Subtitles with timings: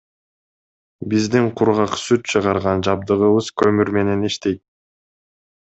[1.11, 4.65] Биздин кургак сүт чыгарган жабдыгыбыз көмүр менен иштейт.